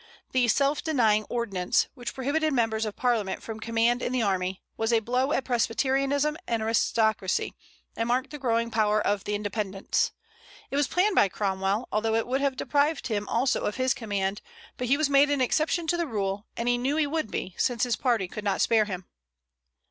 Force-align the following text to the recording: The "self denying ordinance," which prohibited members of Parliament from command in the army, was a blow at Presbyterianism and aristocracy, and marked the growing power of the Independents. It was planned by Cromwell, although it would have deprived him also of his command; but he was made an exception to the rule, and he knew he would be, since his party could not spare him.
The 0.31 0.47
"self 0.47 0.83
denying 0.83 1.25
ordinance," 1.29 1.87
which 1.93 2.15
prohibited 2.15 2.53
members 2.53 2.85
of 2.85 2.95
Parliament 2.95 3.43
from 3.43 3.59
command 3.59 4.01
in 4.01 4.11
the 4.11 4.23
army, 4.23 4.63
was 4.75 4.91
a 4.91 4.99
blow 4.99 5.31
at 5.31 5.45
Presbyterianism 5.45 6.37
and 6.47 6.63
aristocracy, 6.63 7.53
and 7.95 8.07
marked 8.07 8.31
the 8.31 8.39
growing 8.39 8.71
power 8.71 8.99
of 8.99 9.25
the 9.25 9.35
Independents. 9.35 10.11
It 10.71 10.75
was 10.75 10.87
planned 10.87 11.13
by 11.15 11.29
Cromwell, 11.29 11.87
although 11.91 12.15
it 12.15 12.25
would 12.25 12.41
have 12.41 12.57
deprived 12.57 13.09
him 13.09 13.29
also 13.29 13.61
of 13.65 13.75
his 13.75 13.93
command; 13.93 14.41
but 14.75 14.87
he 14.87 14.97
was 14.97 15.07
made 15.07 15.29
an 15.29 15.39
exception 15.39 15.85
to 15.85 15.97
the 15.97 16.07
rule, 16.07 16.47
and 16.57 16.67
he 16.67 16.79
knew 16.79 16.95
he 16.97 17.05
would 17.05 17.29
be, 17.29 17.53
since 17.59 17.83
his 17.83 17.95
party 17.95 18.27
could 18.27 18.43
not 18.43 18.59
spare 18.59 18.85
him. 18.85 19.05